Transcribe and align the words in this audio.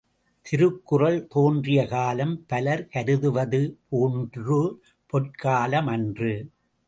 திருக்குறள் 0.45 1.27
தோன்றிய 1.27 1.81
காலம், 1.87 2.45
பலர் 2.47 2.83
கருதுவது 2.87 3.61
போன்று 3.89 4.59
பொற்காலமன்று. 5.13 6.33